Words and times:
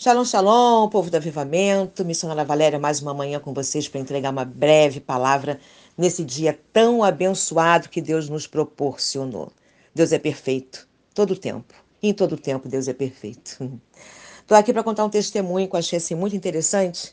Shalom, 0.00 0.24
shalom, 0.24 0.88
povo 0.88 1.10
do 1.10 1.16
avivamento. 1.16 2.04
Missionária 2.04 2.44
Valéria, 2.44 2.78
mais 2.78 3.02
uma 3.02 3.12
manhã 3.12 3.40
com 3.40 3.52
vocês 3.52 3.88
para 3.88 4.00
entregar 4.00 4.30
uma 4.30 4.44
breve 4.44 5.00
palavra 5.00 5.58
nesse 5.96 6.24
dia 6.24 6.56
tão 6.72 7.02
abençoado 7.02 7.88
que 7.88 8.00
Deus 8.00 8.28
nos 8.28 8.46
proporcionou. 8.46 9.50
Deus 9.92 10.12
é 10.12 10.18
perfeito, 10.20 10.88
todo 11.12 11.32
o 11.32 11.36
tempo. 11.36 11.74
Em 12.00 12.14
todo 12.14 12.34
o 12.34 12.38
tempo, 12.38 12.68
Deus 12.68 12.86
é 12.86 12.92
perfeito. 12.92 13.58
Estou 14.40 14.56
aqui 14.56 14.72
para 14.72 14.84
contar 14.84 15.04
um 15.04 15.10
testemunho 15.10 15.66
que 15.66 15.74
eu 15.74 15.80
achei 15.80 15.96
assim, 15.96 16.14
muito 16.14 16.36
interessante 16.36 17.12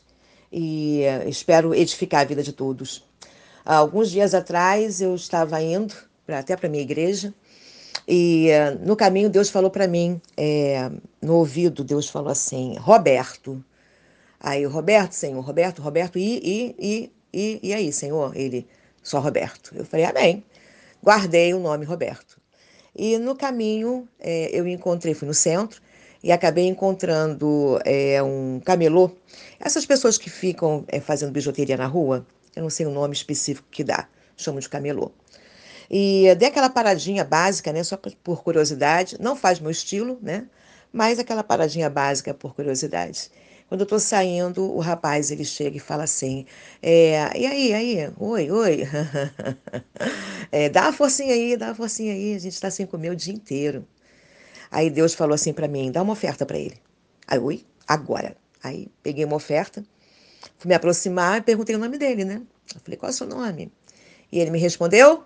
e 0.52 1.02
uh, 1.24 1.28
espero 1.28 1.74
edificar 1.74 2.20
a 2.20 2.24
vida 2.24 2.40
de 2.40 2.52
todos. 2.52 3.02
Alguns 3.64 4.12
dias 4.12 4.32
atrás, 4.32 5.00
eu 5.00 5.12
estava 5.16 5.60
indo 5.60 5.92
pra, 6.24 6.38
até 6.38 6.56
para 6.56 6.68
minha 6.68 6.84
igreja 6.84 7.34
e 8.06 8.48
uh, 8.50 8.86
no 8.86 8.94
caminho 8.96 9.28
Deus 9.28 9.50
falou 9.50 9.70
para 9.70 9.88
mim, 9.88 10.20
é, 10.36 10.90
no 11.20 11.34
ouvido 11.34 11.82
Deus 11.82 12.08
falou 12.08 12.30
assim, 12.30 12.76
Roberto. 12.78 13.64
Aí, 14.38 14.64
Roberto, 14.64 15.12
Senhor, 15.12 15.40
Roberto, 15.40 15.82
Roberto, 15.82 16.18
e, 16.18 16.38
e, 16.38 16.76
e, 16.78 17.12
e, 17.32 17.60
e 17.62 17.74
aí, 17.74 17.92
Senhor? 17.92 18.36
Ele, 18.36 18.66
só 19.02 19.18
Roberto. 19.18 19.74
Eu 19.74 19.84
falei, 19.84 20.06
amém. 20.06 20.44
Guardei 21.02 21.52
o 21.54 21.58
nome 21.58 21.84
Roberto. 21.84 22.40
E 22.94 23.18
no 23.18 23.34
caminho 23.34 24.08
é, 24.20 24.50
eu 24.52 24.66
encontrei, 24.66 25.14
fui 25.14 25.26
no 25.26 25.34
centro, 25.34 25.80
e 26.22 26.32
acabei 26.32 26.66
encontrando 26.66 27.78
é, 27.84 28.22
um 28.22 28.60
camelô. 28.64 29.10
Essas 29.60 29.84
pessoas 29.86 30.18
que 30.18 30.30
ficam 30.30 30.84
é, 30.88 31.00
fazendo 31.00 31.32
bijuteria 31.32 31.76
na 31.76 31.86
rua, 31.86 32.26
eu 32.54 32.62
não 32.62 32.70
sei 32.70 32.86
o 32.86 32.90
nome 32.90 33.14
específico 33.14 33.68
que 33.70 33.84
dá, 33.84 34.08
chamam 34.36 34.60
de 34.60 34.68
camelô. 34.68 35.12
E 35.90 36.34
dei 36.36 36.48
aquela 36.48 36.70
paradinha 36.70 37.24
básica, 37.24 37.72
né, 37.72 37.82
só 37.82 37.96
por 37.96 38.42
curiosidade, 38.42 39.16
não 39.20 39.36
faz 39.36 39.60
meu 39.60 39.70
estilo, 39.70 40.18
né, 40.22 40.46
mas 40.92 41.18
aquela 41.18 41.44
paradinha 41.44 41.88
básica 41.90 42.34
por 42.34 42.54
curiosidade. 42.54 43.30
Quando 43.68 43.80
eu 43.80 43.84
estou 43.84 43.98
saindo, 43.98 44.62
o 44.62 44.78
rapaz 44.78 45.30
ele 45.32 45.44
chega 45.44 45.76
e 45.76 45.80
fala 45.80 46.04
assim: 46.04 46.46
é, 46.80 47.36
e 47.36 47.46
aí, 47.46 47.74
aí, 47.74 48.12
oi, 48.16 48.50
oi, 48.50 48.82
é, 50.52 50.68
dá 50.68 50.82
uma 50.82 50.92
forcinha 50.92 51.34
aí, 51.34 51.56
dá 51.56 51.66
uma 51.66 51.74
forcinha 51.74 52.12
aí, 52.12 52.34
a 52.36 52.38
gente 52.38 52.52
está 52.52 52.70
sem 52.70 52.86
comer 52.86 53.10
o 53.10 53.16
dia 53.16 53.34
inteiro. 53.34 53.84
Aí 54.70 54.88
Deus 54.88 55.14
falou 55.14 55.34
assim 55.34 55.52
para 55.52 55.66
mim: 55.66 55.90
dá 55.90 56.02
uma 56.02 56.12
oferta 56.12 56.46
para 56.46 56.58
ele. 56.58 56.80
Aí, 57.26 57.38
oi, 57.38 57.64
agora. 57.88 58.36
Aí 58.62 58.88
peguei 59.02 59.24
uma 59.24 59.36
oferta, 59.36 59.84
fui 60.58 60.68
me 60.68 60.74
aproximar 60.74 61.38
e 61.38 61.42
perguntei 61.42 61.74
o 61.74 61.78
nome 61.78 61.98
dele, 61.98 62.24
né? 62.24 62.42
Eu 62.72 62.80
falei: 62.80 62.96
qual 62.96 63.10
é 63.10 63.12
o 63.12 63.16
seu 63.16 63.26
nome? 63.26 63.72
E 64.30 64.38
ele 64.38 64.52
me 64.52 64.60
respondeu: 64.60 65.24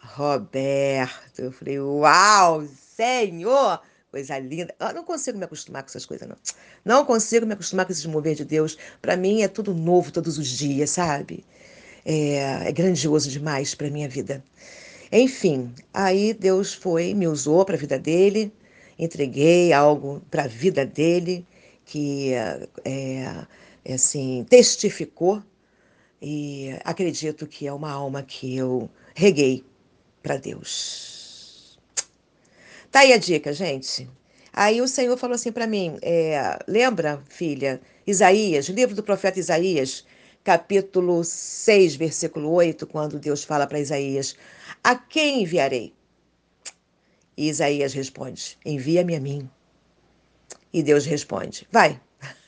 Roberto. 0.00 1.40
Eu 1.40 1.52
falei, 1.52 1.78
uau, 1.80 2.66
Senhor! 2.96 3.80
Coisa 4.10 4.38
linda. 4.38 4.74
Eu 4.80 4.94
não 4.94 5.04
consigo 5.04 5.36
me 5.36 5.44
acostumar 5.44 5.82
com 5.82 5.88
essas 5.88 6.06
coisas, 6.06 6.26
não. 6.26 6.36
Não 6.84 7.04
consigo 7.04 7.44
me 7.44 7.52
acostumar 7.52 7.84
com 7.84 7.92
esses 7.92 8.06
mover 8.06 8.34
de 8.34 8.44
Deus. 8.44 8.78
Para 9.02 9.16
mim 9.16 9.42
é 9.42 9.48
tudo 9.48 9.74
novo 9.74 10.10
todos 10.10 10.38
os 10.38 10.48
dias, 10.48 10.90
sabe? 10.90 11.44
É, 12.04 12.68
é 12.68 12.72
grandioso 12.72 13.28
demais 13.28 13.74
para 13.74 13.90
minha 13.90 14.08
vida. 14.08 14.42
Enfim, 15.12 15.74
aí 15.92 16.32
Deus 16.32 16.72
foi, 16.72 17.14
me 17.14 17.26
usou 17.26 17.64
para 17.64 17.76
a 17.76 17.78
vida 17.78 17.98
dele, 17.98 18.52
entreguei 18.98 19.72
algo 19.72 20.22
para 20.30 20.44
a 20.44 20.48
vida 20.48 20.84
dele 20.84 21.46
que 21.84 22.34
é, 22.34 22.68
é, 22.84 23.94
assim 23.94 24.44
testificou 24.48 25.42
e 26.20 26.74
acredito 26.84 27.46
que 27.46 27.66
é 27.66 27.72
uma 27.72 27.90
alma 27.90 28.22
que 28.22 28.54
eu 28.56 28.90
reguei 29.14 29.64
para 30.22 30.36
Deus. 30.36 31.78
Tá 32.90 33.00
aí 33.00 33.12
a 33.12 33.18
dica, 33.18 33.52
gente. 33.52 34.08
Aí 34.52 34.80
o 34.80 34.88
Senhor 34.88 35.16
falou 35.16 35.34
assim 35.34 35.52
para 35.52 35.66
mim: 35.66 35.98
é, 36.02 36.58
lembra, 36.66 37.22
filha, 37.28 37.80
Isaías, 38.06 38.68
livro 38.68 38.94
do 38.94 39.02
profeta 39.02 39.38
Isaías, 39.38 40.04
capítulo 40.42 41.22
6, 41.22 41.96
versículo 41.96 42.50
8, 42.50 42.86
quando 42.86 43.18
Deus 43.18 43.44
fala 43.44 43.66
para 43.66 43.78
Isaías: 43.78 44.34
A 44.82 44.96
quem 44.96 45.42
enviarei? 45.42 45.94
E 47.36 47.48
Isaías 47.48 47.92
responde: 47.92 48.58
Envia-me 48.64 49.14
a 49.14 49.20
mim. 49.20 49.48
E 50.72 50.82
Deus 50.82 51.04
responde: 51.04 51.68
Vai. 51.70 52.00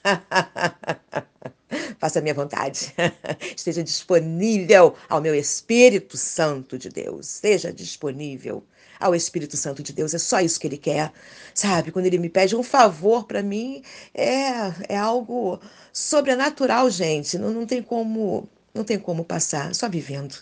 faça 2.01 2.19
a 2.19 2.23
minha 2.23 2.35
vontade. 2.35 2.93
Esteja 3.55 3.85
disponível 3.85 4.95
ao 5.09 5.21
meu 5.21 5.35
Espírito 5.35 6.17
Santo 6.17 6.79
de 6.79 6.89
Deus. 6.89 7.35
Esteja 7.35 7.71
disponível 7.71 8.65
ao 8.99 9.15
Espírito 9.15 9.57
Santo 9.57 9.83
de 9.83 9.93
Deus. 9.93 10.15
É 10.15 10.19
só 10.19 10.41
isso 10.41 10.59
que 10.59 10.67
ele 10.67 10.79
quer. 10.79 11.13
Sabe, 11.55 11.93
quando 11.93 12.07
ele 12.07 12.19
me 12.19 12.31
pede 12.31 12.57
um 12.57 12.63
favor 12.63 13.27
para 13.27 13.43
mim, 13.43 13.83
é, 14.15 14.95
é 14.95 14.97
algo 14.97 15.61
sobrenatural, 15.93 16.89
gente. 16.91 17.39
Não, 17.39 17.51
não 17.51 17.67
tem 17.67 17.83
como, 17.83 18.49
não 18.75 18.83
tem 18.83 18.99
como 18.99 19.23
passar, 19.23 19.75
só 19.75 19.89
vivendo. 19.89 20.35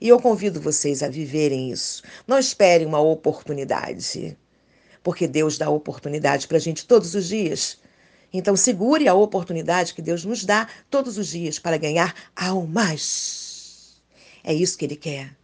E 0.00 0.08
eu 0.08 0.18
convido 0.18 0.60
vocês 0.60 1.02
a 1.02 1.08
viverem 1.08 1.70
isso. 1.70 2.02
Não 2.26 2.38
esperem 2.38 2.86
uma 2.86 3.00
oportunidade, 3.00 4.36
porque 5.02 5.28
Deus 5.28 5.58
dá 5.58 5.68
oportunidade 5.68 6.48
para 6.48 6.56
a 6.56 6.60
gente 6.60 6.86
todos 6.86 7.14
os 7.14 7.28
dias. 7.28 7.78
Então, 8.36 8.56
segure 8.56 9.06
a 9.06 9.14
oportunidade 9.14 9.94
que 9.94 10.02
Deus 10.02 10.24
nos 10.24 10.44
dá 10.44 10.66
todos 10.90 11.16
os 11.18 11.28
dias 11.28 11.60
para 11.60 11.76
ganhar 11.76 12.12
almas. 12.34 14.02
É 14.42 14.52
isso 14.52 14.76
que 14.76 14.84
Ele 14.84 14.96
quer: 14.96 15.36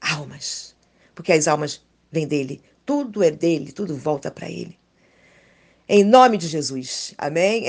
almas. 0.00 0.74
Porque 1.14 1.32
as 1.32 1.46
almas 1.46 1.80
vêm 2.10 2.26
dele, 2.26 2.60
tudo 2.84 3.22
é 3.22 3.30
dele, 3.30 3.70
tudo 3.70 3.96
volta 3.96 4.32
para 4.32 4.50
Ele. 4.50 4.76
Em 5.88 6.02
nome 6.02 6.36
de 6.36 6.48
Jesus. 6.48 7.14
Amém? 7.16 7.66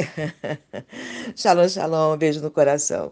shalom, 1.36 1.70
shalom. 1.70 2.16
Um 2.16 2.18
beijo 2.18 2.42
no 2.42 2.50
coração. 2.50 3.04